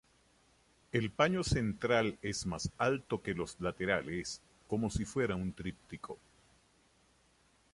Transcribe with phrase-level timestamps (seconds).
[0.91, 6.17] El paño central es más alto que los laterales, como si fuera un tríptico.